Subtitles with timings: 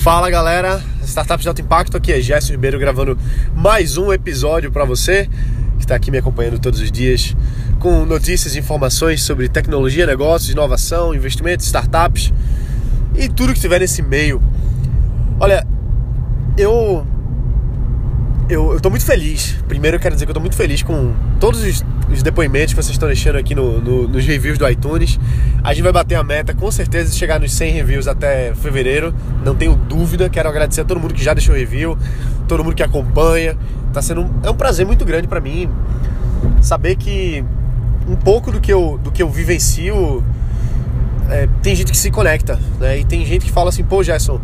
[0.00, 3.18] Fala galera, Startups de Alto Impacto, aqui é Gerson Ribeiro gravando
[3.54, 5.28] mais um episódio para você
[5.76, 7.36] que está aqui me acompanhando todos os dias
[7.78, 12.32] com notícias e informações sobre tecnologia, negócios, inovação, investimentos, startups
[13.14, 14.42] e tudo que tiver nesse meio.
[15.38, 15.66] Olha,
[16.56, 17.06] eu
[18.48, 19.54] eu, eu tô muito feliz.
[19.68, 22.82] Primeiro eu quero dizer que eu tô muito feliz com todos os, os depoimentos que
[22.82, 25.18] vocês estão deixando aqui no, no, nos reviews do iTunes.
[25.62, 29.14] A gente vai bater a meta com certeza de chegar nos 100 reviews até fevereiro.
[29.44, 30.28] Não tenho dúvida.
[30.28, 31.96] Quero agradecer a todo mundo que já deixou review,
[32.48, 33.56] todo mundo que acompanha.
[33.92, 35.68] Tá sendo um, é um prazer muito grande para mim
[36.60, 37.44] saber que
[38.08, 40.24] um pouco do que eu, do que eu vivencio
[41.28, 42.98] é, tem gente que se conecta, né?
[42.98, 44.40] E tem gente que fala assim, pô, Gerson,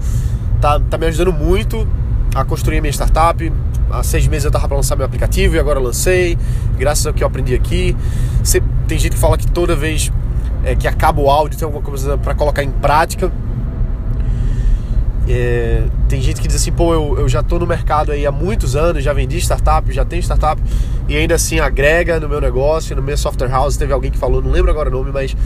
[0.60, 1.86] tá, tá me ajudando muito
[2.34, 3.52] a construir minha startup,
[3.90, 6.36] há seis meses eu tava para lançar meu aplicativo e agora lancei,
[6.78, 7.96] graças ao que eu aprendi aqui.
[8.86, 10.12] tem gente que fala que toda vez
[10.64, 13.30] é, que acaba o áudio tem alguma coisa para colocar em prática.
[15.28, 18.30] É, tem gente que diz assim, pô, eu, eu já tô no mercado aí há
[18.30, 20.60] muitos anos, já vendi startup, já tenho startup
[21.08, 23.76] e ainda assim agrega no meu negócio, no meu software house.
[23.76, 25.36] Teve alguém que falou, não lembro agora o nome, mas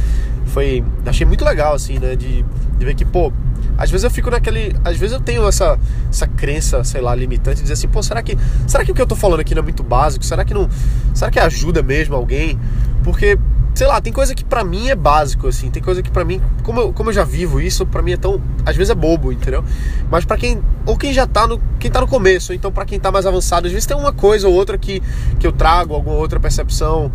[0.46, 2.44] foi, achei muito legal assim, né, de,
[2.78, 3.32] de ver que, pô,
[3.80, 4.76] às vezes eu fico naquele.
[4.84, 5.78] Às vezes eu tenho essa,
[6.10, 8.36] essa crença, sei lá, limitante, de dizer assim, pô, será que.
[8.66, 10.22] Será que o que eu tô falando aqui não é muito básico?
[10.22, 10.68] Será que não.
[11.14, 12.60] Será que ajuda mesmo alguém?
[13.02, 13.38] Porque,
[13.74, 16.42] sei lá, tem coisa que para mim é básico, assim, tem coisa que para mim,
[16.62, 18.38] como eu, como eu já vivo isso, para mim é tão.
[18.66, 19.64] Às vezes é bobo, entendeu?
[20.10, 20.60] Mas para quem.
[20.84, 21.58] Ou quem já tá no.
[21.78, 24.12] Quem tá no começo, ou então para quem tá mais avançado, às vezes tem uma
[24.12, 25.02] coisa ou outra que,
[25.38, 27.10] que eu trago, alguma outra percepção.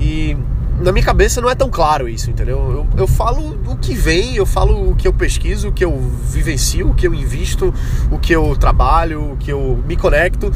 [0.00, 0.36] E
[0.80, 2.86] na minha cabeça não é tão claro isso, entendeu?
[2.94, 5.98] Eu, eu falo o que vem, eu falo o que eu pesquiso, o que eu
[6.30, 7.74] vivencio, o que eu invisto,
[8.10, 10.52] o que eu trabalho, o que eu me conecto.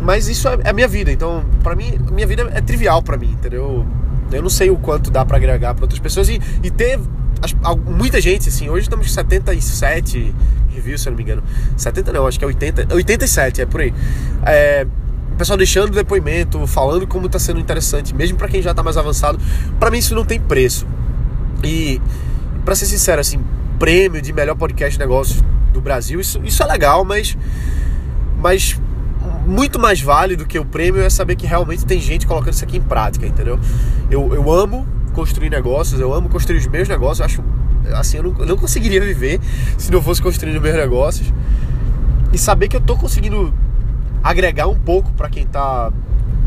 [0.00, 3.16] Mas isso é, é a minha vida, então para mim, minha vida é trivial para
[3.16, 3.84] mim, entendeu?
[4.30, 7.00] Eu não sei o quanto dá para agregar para outras pessoas e, e ter
[7.86, 10.34] muita gente, assim, hoje estamos com 77
[10.74, 11.42] reviews, se eu não me engano.
[11.76, 13.94] 70 não, acho que é 80, 87, é por aí.
[14.44, 14.86] É,
[15.38, 19.38] pessoal deixando depoimento, falando como está sendo interessante, mesmo para quem já está mais avançado.
[19.78, 20.86] Para mim isso não tem preço.
[21.64, 22.00] E
[22.64, 23.40] para ser sincero, assim,
[23.78, 25.42] prêmio de melhor podcast de negócios
[25.72, 27.36] do Brasil, isso, isso é legal, mas
[28.40, 28.78] mas
[29.46, 32.64] muito mais vale do que o prêmio é saber que realmente tem gente colocando isso
[32.64, 33.58] aqui em prática, entendeu?
[34.10, 37.44] Eu, eu amo construir negócios, eu amo construir os meus negócios, eu acho
[37.94, 39.40] assim, eu não, eu não conseguiria viver
[39.76, 41.32] se não fosse construindo meus negócios.
[42.32, 43.54] E saber que eu tô conseguindo
[44.22, 45.92] agregar um pouco para quem tá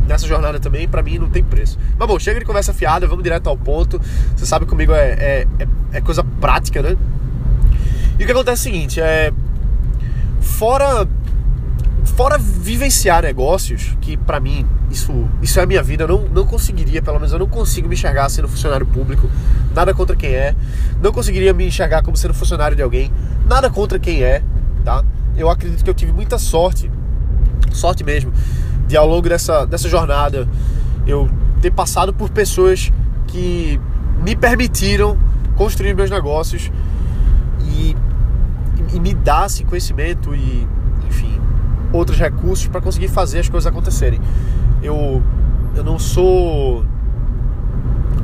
[0.07, 1.77] nessa jornada também, para mim não tem preço.
[1.97, 3.99] Mas bom, chega de conversa fiada, vamos direto ao ponto.
[4.35, 6.97] Você sabe comigo é, é, é, é coisa prática, né?
[8.19, 9.33] E o que acontece é o seguinte, é
[10.39, 11.07] fora
[12.03, 16.45] fora vivenciar negócios, que para mim isso, isso é a minha vida, eu não, não
[16.45, 19.29] conseguiria, pelo menos eu não consigo me enxergar sendo funcionário público,
[19.73, 20.53] nada contra quem é,
[21.01, 23.11] não conseguiria me enxergar como sendo funcionário de alguém,
[23.47, 24.43] nada contra quem é,
[24.83, 25.03] tá?
[25.37, 26.91] Eu acredito que eu tive muita sorte
[27.75, 28.31] sorte mesmo,
[28.87, 30.47] de ao longo dessa, dessa jornada
[31.07, 31.29] eu
[31.61, 32.91] ter passado por pessoas
[33.27, 33.79] que
[34.23, 35.17] me permitiram
[35.55, 36.71] construir meus negócios
[37.61, 37.95] e,
[38.93, 40.67] e me dar conhecimento e,
[41.07, 41.39] enfim,
[41.93, 44.19] outros recursos para conseguir fazer as coisas acontecerem.
[44.81, 45.21] Eu,
[45.75, 46.85] eu não sou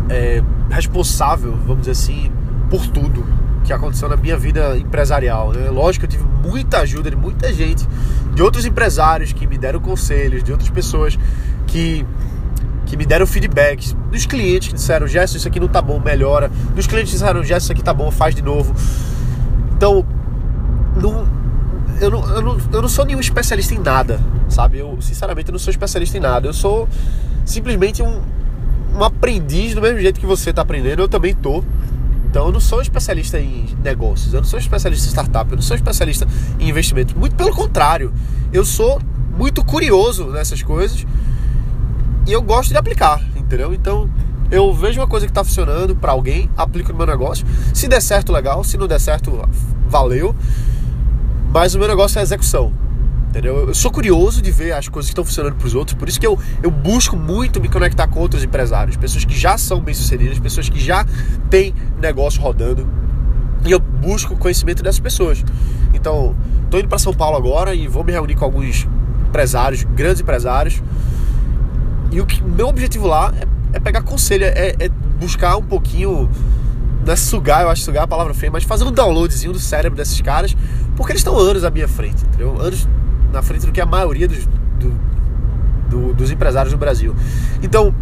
[0.10, 2.32] é, responsável, vamos dizer assim,
[2.70, 3.24] por tudo
[3.68, 5.52] que aconteceu na minha vida empresarial.
[5.52, 5.70] Né?
[5.70, 7.86] Lógico que eu tive muita ajuda de muita gente,
[8.34, 11.20] de outros empresários que me deram conselhos, de outras pessoas
[11.68, 12.06] que,
[12.86, 16.50] que me deram feedbacks, dos clientes que disseram, Gerson, isso aqui não tá bom, melhora.
[16.74, 18.74] Dos clientes que disseram, Gerson, isso aqui tá bom, faz de novo.
[19.76, 20.06] Então,
[20.96, 21.28] não,
[22.00, 24.80] eu, não, eu, não, eu não sou nenhum especialista em nada, sabe?
[24.80, 26.48] Eu, sinceramente, não sou especialista em nada.
[26.48, 26.88] Eu sou
[27.46, 28.22] simplesmente um,
[28.96, 31.64] um aprendiz do mesmo jeito que você está aprendendo, eu também tô.
[32.38, 35.64] Então eu não sou especialista em negócios, eu não sou especialista em startup, eu não
[35.64, 36.28] sou especialista
[36.60, 37.18] em investimento.
[37.18, 38.14] Muito pelo contrário,
[38.54, 39.02] eu sou
[39.36, 41.04] muito curioso nessas coisas
[42.28, 43.74] e eu gosto de aplicar, entendeu?
[43.74, 44.08] Então
[44.52, 47.44] eu vejo uma coisa que está funcionando para alguém, aplico no meu negócio.
[47.74, 48.64] Se der certo, legal.
[48.64, 49.50] Se não der certo,
[49.90, 50.36] valeu.
[51.52, 52.72] Mas o meu negócio é execução.
[53.38, 53.68] Entendeu?
[53.68, 56.20] Eu sou curioso de ver as coisas que estão funcionando para os outros, por isso
[56.20, 60.40] que eu, eu busco muito me conectar com outros empresários, pessoas que já são bem-sucedidas,
[60.40, 61.06] pessoas que já
[61.48, 62.88] têm negócio rodando,
[63.64, 65.46] e eu busco conhecimento dessas pessoas.
[65.94, 68.88] Então, estou indo para São Paulo agora e vou me reunir com alguns
[69.30, 70.82] empresários, grandes empresários,
[72.12, 74.90] e o que meu objetivo lá é, é pegar conselho, é, é
[75.20, 76.28] buscar um pouquinho
[77.06, 79.96] não é sugar, eu acho sugar a palavra feia, mas fazer um downloadzinho do cérebro
[79.96, 80.58] desses caras,
[80.96, 82.60] porque eles estão anos à minha frente, entendeu?
[82.60, 82.88] Anos
[83.32, 84.46] na frente do que a maioria dos,
[84.80, 84.94] do,
[85.90, 87.16] do, dos empresários do Brasil.
[87.62, 87.94] Então,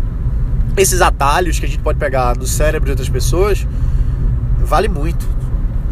[0.78, 3.66] esses atalhos que a gente pode pegar no cérebro de outras pessoas,
[4.60, 5.28] vale muito.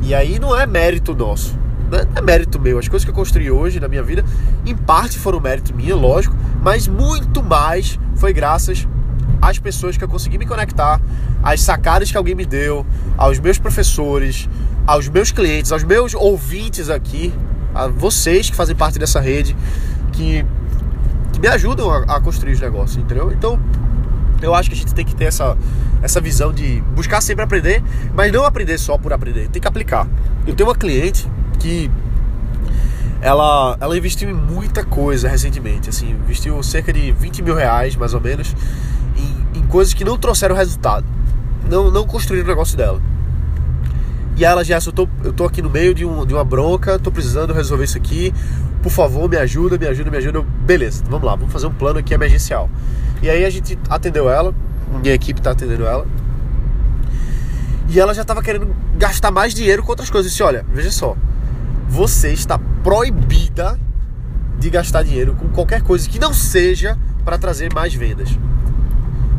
[0.01, 1.57] E aí não é mérito nosso.
[1.89, 2.77] não é, mérito meu.
[2.77, 4.25] As coisas que eu construí hoje na minha vida,
[4.65, 8.87] em parte foram mérito minha, lógico, mas muito mais foi graças
[9.41, 11.01] às pessoas que eu consegui me conectar,
[11.41, 12.85] às sacadas que alguém me deu,
[13.17, 14.49] aos meus professores,
[14.85, 17.33] aos meus clientes, aos meus ouvintes aqui,
[17.73, 19.55] a vocês que fazem parte dessa rede,
[20.11, 20.45] que,
[21.31, 23.31] que me ajudam a, a construir os negócios, entendeu?
[23.31, 23.59] Então,
[24.41, 25.57] eu acho que a gente tem que ter essa,
[26.01, 27.81] essa visão de buscar sempre aprender,
[28.13, 30.07] mas não aprender só por aprender, tem que aplicar.
[30.45, 31.27] Eu tenho uma cliente
[31.59, 31.89] que
[33.21, 38.13] ela, ela investiu em muita coisa recentemente, assim, investiu cerca de 20 mil reais, mais
[38.13, 38.53] ou menos,
[39.15, 41.05] em, em coisas que não trouxeram resultado,
[41.69, 43.01] não, não construíram o negócio dela.
[44.35, 46.97] E ela já, eu tô, eu tô aqui no meio de, um, de uma bronca,
[46.97, 48.33] tô precisando resolver isso aqui,
[48.81, 50.39] por favor, me ajuda, me ajuda, me ajuda.
[50.39, 52.69] Eu, beleza, vamos lá, vamos fazer um plano aqui emergencial.
[53.21, 54.53] E aí a gente atendeu ela,
[55.01, 56.07] minha equipe tá atendendo ela,
[57.89, 60.31] e ela já tava querendo gastar mais dinheiro com outras coisas.
[60.31, 61.15] Eu disse, olha, veja só,
[61.87, 63.79] você está proibida
[64.57, 68.29] de gastar dinheiro com qualquer coisa que não seja para trazer mais vendas.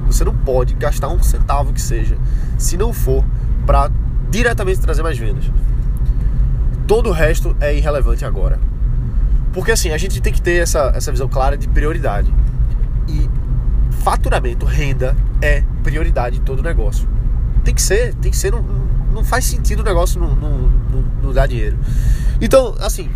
[0.06, 2.16] Você não pode gastar um centavo que seja,
[2.56, 3.24] se não for
[3.66, 3.90] para
[4.34, 5.44] diretamente trazer mais vendas.
[6.88, 8.58] Todo o resto é irrelevante agora.
[9.52, 12.34] Porque assim, a gente tem que ter essa, essa visão clara de prioridade.
[13.08, 13.30] E
[14.02, 17.08] faturamento, renda é prioridade em todo negócio.
[17.62, 18.50] Tem que ser, tem que ser.
[18.50, 18.62] Não,
[19.12, 21.78] não faz sentido o negócio não, não, não, não dar dinheiro.
[22.40, 23.08] Então, assim,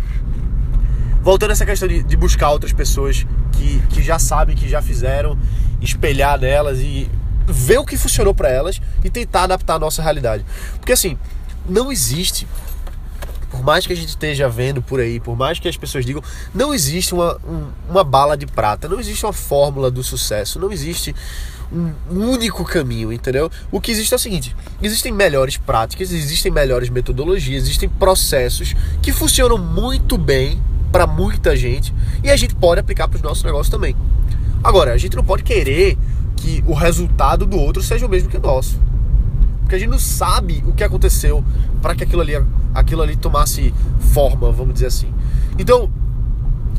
[1.21, 4.81] voltando a essa questão de, de, buscar outras pessoas que, que já sabem, que já
[4.81, 5.37] fizeram,
[5.81, 7.09] espelhar nelas e
[7.51, 10.45] ver o que funcionou para elas e tentar adaptar a nossa realidade.
[10.77, 11.17] Porque assim,
[11.67, 12.47] não existe,
[13.49, 16.23] por mais que a gente esteja vendo por aí, por mais que as pessoas digam,
[16.53, 20.71] não existe uma, um, uma bala de prata, não existe uma fórmula do sucesso, não
[20.71, 21.15] existe
[21.71, 23.51] um único caminho, entendeu?
[23.71, 29.11] O que existe é o seguinte: existem melhores práticas, existem melhores metodologias, existem processos que
[29.11, 30.61] funcionam muito bem
[30.91, 31.93] para muita gente
[32.23, 33.95] e a gente pode aplicar para os nossos negócios também.
[34.63, 35.97] Agora, a gente não pode querer
[36.39, 38.79] que o resultado do outro seja o mesmo que o nosso.
[39.61, 41.43] Porque a gente não sabe o que aconteceu
[41.81, 42.33] para que aquilo ali,
[42.73, 43.73] aquilo ali tomasse
[44.13, 45.13] forma, vamos dizer assim.
[45.57, 45.89] Então,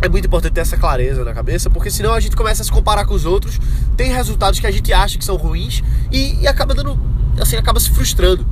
[0.02, 2.72] é muito importante ter essa clareza na cabeça, porque senão a gente começa a se
[2.72, 3.60] comparar com os outros,
[3.96, 6.98] tem resultados que a gente acha que são ruins e, e acaba dando,
[7.40, 8.46] assim, acaba se frustrando.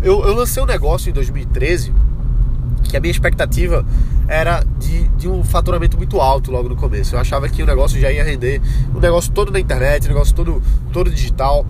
[0.00, 1.92] Eu, eu, lancei um negócio em 2013
[2.84, 3.84] que a minha expectativa
[4.28, 7.14] era de, de, um faturamento muito alto logo no começo.
[7.14, 8.60] Eu achava que o negócio já ia render,
[8.94, 11.66] o negócio todo na internet, o negócio todo, todo digital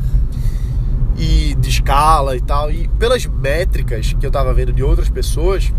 [1.16, 2.70] e de escala e tal.
[2.70, 5.72] E pelas métricas que eu tava vendo de outras pessoas,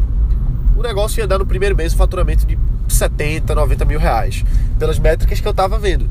[0.76, 4.44] o negócio ia dar no primeiro mês um faturamento de 70, 90 mil reais,
[4.78, 6.10] pelas métricas que eu estava vendo.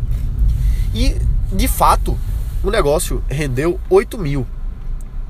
[0.94, 1.16] E,
[1.52, 2.18] de fato,
[2.62, 4.46] o negócio rendeu 8 mil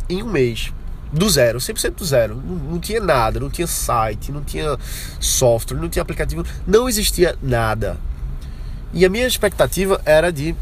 [0.09, 0.73] em um mês.
[1.13, 2.37] Do zero, 100% do zero.
[2.37, 4.79] Não, não tinha nada, não tinha site, não tinha
[5.21, 7.99] software, não tinha aplicativo, não existia nada.
[8.95, 10.55] E a minha expectativa era de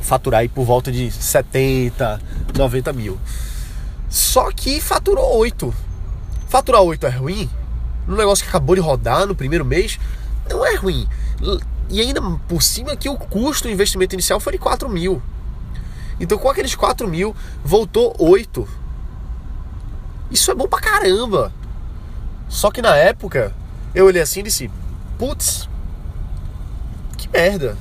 [0.00, 2.20] faturar aí por volta de 70,
[2.56, 3.18] 90 mil.
[4.08, 5.74] Só que faturou 8.
[6.48, 7.50] Faturar 8 é ruim?
[8.08, 10.00] num negócio que acabou de rodar no primeiro mês,
[10.48, 11.06] não é ruim.
[11.90, 15.22] E ainda por cima que o custo do investimento inicial foi de 4 mil.
[16.18, 18.66] Então com aqueles 4 mil, voltou 8.
[20.30, 21.52] Isso é bom pra caramba.
[22.48, 23.54] Só que na época,
[23.94, 24.70] eu olhei assim e disse,
[25.18, 25.68] putz,
[27.16, 27.76] que merda.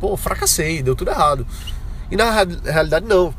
[0.00, 1.46] Pô, fracassei, deu tudo errado.
[2.10, 2.30] E na
[2.64, 3.34] realidade não.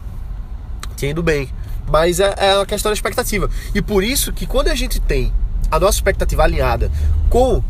[0.95, 1.49] Tinha ido bem.
[1.87, 3.49] Mas é, é uma questão da expectativa.
[3.75, 5.33] E por isso que quando a gente tem
[5.69, 6.91] a nossa expectativa alinhada
[7.29, 7.63] com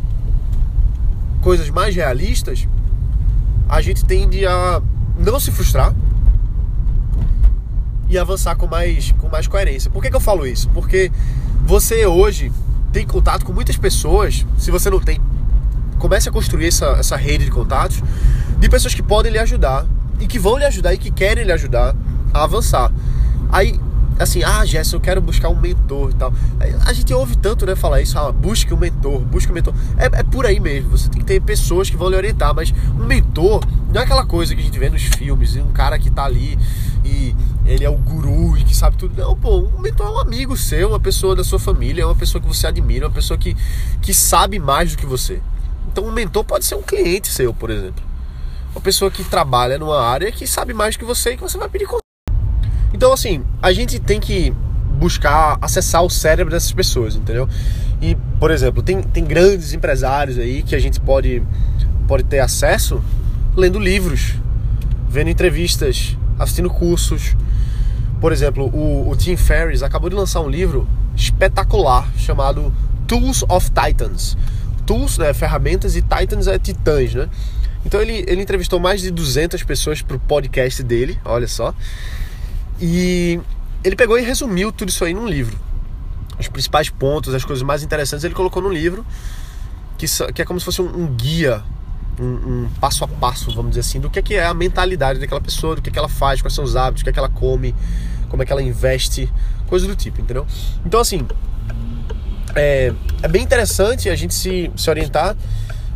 [1.40, 2.68] coisas mais realistas,
[3.68, 4.80] a gente tende a
[5.18, 5.94] não se frustrar
[8.12, 9.90] e avançar com mais, com mais coerência.
[9.90, 10.68] Por que, que eu falo isso?
[10.68, 11.10] Porque
[11.64, 12.52] você hoje
[12.92, 15.18] tem contato com muitas pessoas, se você não tem,
[15.98, 18.02] comece a construir essa, essa rede de contatos
[18.58, 19.86] de pessoas que podem lhe ajudar
[20.20, 21.96] e que vão lhe ajudar e que querem lhe ajudar
[22.34, 22.92] a avançar.
[23.50, 23.80] Aí
[24.22, 26.32] assim, ah, Jess, eu quero buscar um mentor e tal.
[26.84, 29.74] A gente ouve tanto, né, falar isso, ah, busque um mentor, busque um mentor.
[29.96, 32.72] É, é, por aí mesmo, você tem que ter pessoas que vão lhe orientar, mas
[32.98, 36.10] um mentor não é aquela coisa que a gente vê nos filmes, um cara que
[36.10, 36.58] tá ali
[37.04, 37.34] e
[37.66, 39.20] ele é o guru e que sabe tudo.
[39.20, 42.14] Não, pô, um mentor é um amigo seu, uma pessoa da sua família, é uma
[42.14, 43.56] pessoa que você admira, uma pessoa que,
[44.00, 45.40] que sabe mais do que você.
[45.90, 48.02] Então um mentor pode ser um cliente seu, por exemplo.
[48.74, 51.58] Uma pessoa que trabalha numa área que sabe mais do que você e que você
[51.58, 51.86] vai pedir
[52.92, 54.52] então, assim, a gente tem que
[54.98, 57.48] buscar acessar o cérebro dessas pessoas, entendeu?
[58.00, 61.42] E, por exemplo, tem, tem grandes empresários aí que a gente pode,
[62.06, 63.02] pode ter acesso
[63.56, 64.34] lendo livros,
[65.08, 67.36] vendo entrevistas, assistindo cursos.
[68.20, 72.72] Por exemplo, o, o Tim Ferriss acabou de lançar um livro espetacular chamado
[73.06, 74.36] Tools of Titans.
[74.86, 77.28] Tools, né, ferramentas, e Titans é titãs, né?
[77.84, 81.74] Então ele, ele entrevistou mais de 200 pessoas pro podcast dele, olha só.
[82.82, 83.40] E
[83.84, 85.56] ele pegou e resumiu tudo isso aí num livro.
[86.36, 89.06] Os principais pontos, as coisas mais interessantes, ele colocou no livro,
[89.96, 91.62] que, que é como se fosse um, um guia,
[92.18, 95.20] um, um, passo a passo, vamos dizer assim, do que é, que é a mentalidade
[95.20, 97.12] daquela pessoa, do que, é que ela faz, quais são os hábitos, o que é
[97.12, 97.72] que ela come,
[98.28, 99.32] como é que ela investe,
[99.68, 100.44] coisas do tipo, entendeu?
[100.84, 101.24] Então, assim,
[102.56, 105.36] é, é bem interessante a gente se, se orientar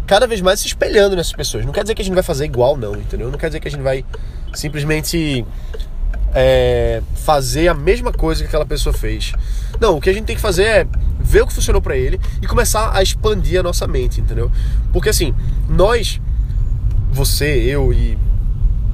[0.07, 1.67] cada vez mais se espelhando nessas pessoas.
[1.67, 3.29] Não quer dizer que a gente vai fazer igual, não, entendeu?
[3.29, 4.05] Não quer dizer que a gente vai
[4.55, 5.45] simplesmente
[6.39, 9.33] é, fazer a mesma coisa que aquela pessoa fez.
[9.81, 10.87] Não, o que a gente tem que fazer é
[11.19, 14.53] ver o que funcionou para ele e começar a expandir a nossa mente, entendeu?
[14.93, 15.35] Porque assim,
[15.67, 16.21] nós,
[17.11, 18.19] você, eu e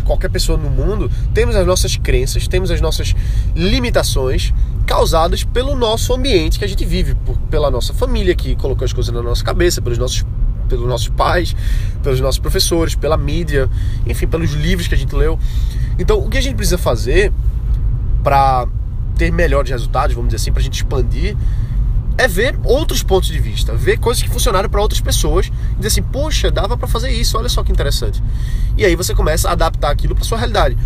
[0.04, 3.12] qualquer pessoa no mundo, temos as nossas crenças, temos as nossas
[3.56, 4.52] limitações
[4.87, 8.92] causadas pelo nosso ambiente que a gente vive, por, pela nossa família que colocou as
[8.92, 10.25] coisas na nossa cabeça, pelos nossos
[10.73, 11.55] pelos nossos pais,
[12.02, 13.69] pelos nossos professores, pela mídia,
[14.07, 15.38] enfim, pelos livros que a gente leu.
[15.99, 17.31] Então, o que a gente precisa fazer
[18.25, 18.67] para
[19.19, 21.37] ter melhores resultados, vamos dizer assim, para a gente expandir,
[22.17, 25.88] é ver outros pontos de vista, ver coisas que funcionaram para outras pessoas e dizer
[25.88, 28.23] assim, poxa, dava para fazer isso, olha só que interessante.
[28.76, 30.76] E aí você começa a adaptar aquilo para sua realidade.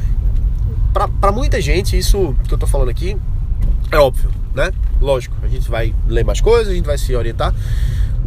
[1.21, 3.17] Para muita gente, isso que eu tô falando aqui
[3.93, 4.73] é óbvio, né?
[5.01, 7.55] Lógico, a gente vai ler mais coisas, a gente vai se orientar,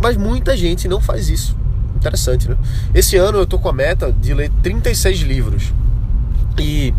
[0.02, 1.56] mas muita gente não faz isso.
[1.96, 2.58] Interessante, né?
[2.94, 5.74] Esse ano eu tô com a meta de ler 36 livros.
[6.58, 6.94] E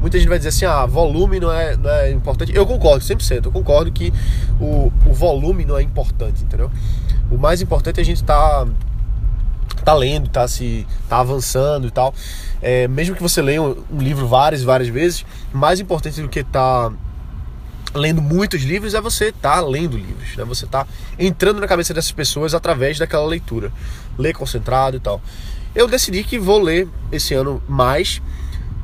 [0.00, 2.54] muita gente vai dizer assim, ah, volume não é, não é importante.
[2.54, 3.46] Eu concordo, 100%.
[3.46, 4.12] Eu concordo que
[4.60, 6.70] o, o volume não é importante, entendeu?
[7.30, 8.66] O mais importante é a gente tá,
[9.84, 12.14] tá lendo, tá, se, tá avançando e tal.
[12.62, 16.28] É, mesmo que você leia um, um livro várias e várias vezes, mais importante do
[16.28, 16.90] que tá
[17.94, 20.44] lendo muitos livros é você estar tá lendo livros, né?
[20.44, 20.86] Você tá
[21.18, 23.72] entrando na cabeça dessas pessoas através daquela leitura,
[24.18, 25.20] ler concentrado e tal.
[25.74, 28.22] Eu decidi que vou ler esse ano mais,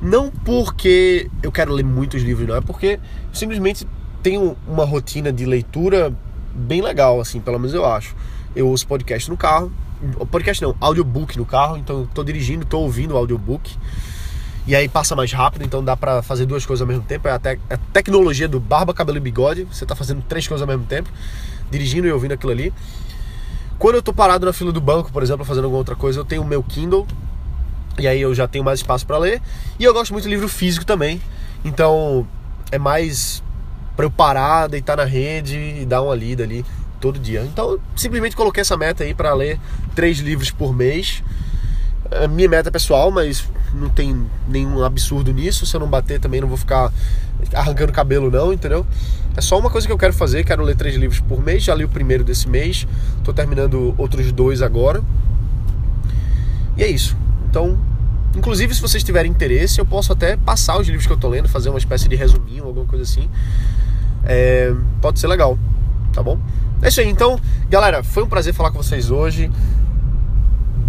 [0.01, 3.01] não porque eu quero ler muitos livros, não, é porque
[3.33, 3.87] simplesmente
[4.23, 6.15] tenho uma rotina de leitura
[6.55, 8.15] bem legal, assim, pelo menos eu acho.
[8.55, 9.73] Eu ouço podcast no carro,
[10.31, 13.77] podcast não, audiobook no carro, então tô dirigindo, tô ouvindo o audiobook.
[14.67, 17.27] E aí passa mais rápido, então dá para fazer duas coisas ao mesmo tempo.
[17.27, 19.65] É a, te a, tecnologia do barba, cabelo e bigode.
[19.65, 21.11] Você tá fazendo três coisas ao mesmo tempo,
[21.71, 22.73] dirigindo e ouvindo aquilo ali.
[23.79, 26.25] Quando eu tô parado na fila do banco, por exemplo, fazendo alguma outra coisa, eu
[26.25, 27.07] tenho o meu Kindle.
[27.99, 29.43] E aí eu já tenho mais espaço para ler.
[29.79, 31.21] E eu gosto muito de livro físico também.
[31.65, 32.27] Então
[32.71, 33.43] é mais
[33.97, 36.65] para eu parar, deitar na rede e dar uma lida ali
[37.01, 37.43] todo dia.
[37.43, 39.59] Então simplesmente coloquei essa meta aí para ler
[39.95, 41.23] três livros por mês.
[42.13, 45.67] É minha meta pessoal, mas não tem nenhum absurdo nisso.
[45.67, 46.93] Se eu não bater também não vou ficar
[47.55, 48.87] arrancando cabelo não, entendeu?
[49.37, 51.75] É só uma coisa que eu quero fazer, quero ler três livros por mês, já
[51.75, 52.87] li o primeiro desse mês,
[53.25, 55.03] tô terminando outros dois agora.
[56.77, 57.17] E é isso.
[57.49, 57.79] Então,
[58.37, 61.49] inclusive se vocês tiverem interesse, eu posso até passar os livros que eu tô lendo,
[61.49, 63.29] fazer uma espécie de resuminho, alguma coisa assim.
[64.25, 65.59] É, pode ser legal,
[66.13, 66.39] tá bom?
[66.83, 67.39] É isso aí, então,
[67.71, 69.51] galera, foi um prazer falar com vocês hoje.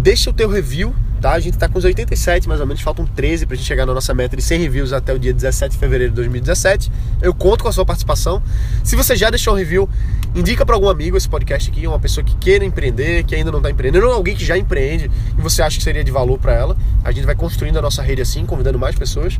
[0.00, 1.32] Deixa o teu review tá?
[1.32, 3.94] A gente tá com os 87, mais ou menos, faltam 13 pra gente chegar na
[3.94, 6.92] nossa meta de 100 reviews até o dia 17 de fevereiro de 2017.
[7.22, 8.42] Eu conto com a sua participação.
[8.82, 9.88] Se você já deixou um review,
[10.34, 13.62] indica para algum amigo esse podcast aqui, uma pessoa que queira empreender, que ainda não
[13.62, 16.52] tá empreendendo, ou alguém que já empreende e você acha que seria de valor para
[16.52, 16.76] ela.
[17.02, 19.38] A gente vai construindo a nossa rede assim, convidando mais pessoas.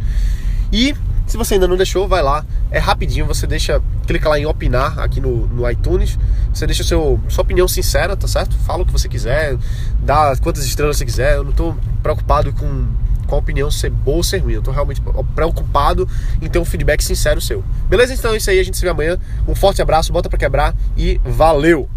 [0.73, 0.95] E
[1.27, 2.45] se você ainda não deixou, vai lá.
[2.71, 6.19] É rapidinho, você deixa, clica lá em opinar aqui no, no iTunes.
[6.53, 8.57] Você deixa seu, sua opinião sincera, tá certo?
[8.59, 9.57] Fala o que você quiser,
[10.01, 11.37] dá quantas estrelas você quiser.
[11.37, 12.87] Eu não tô preocupado com,
[13.27, 14.55] com a opinião ser boa ou ser ruim.
[14.55, 15.03] Eu tô realmente
[15.35, 16.09] preocupado
[16.41, 17.65] em ter um feedback sincero seu.
[17.89, 18.13] Beleza?
[18.13, 19.19] Então é isso aí, a gente se vê amanhã.
[19.49, 21.89] Um forte abraço, bota pra quebrar e valeu!